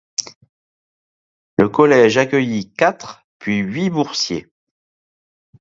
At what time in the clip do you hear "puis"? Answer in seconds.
3.37-3.57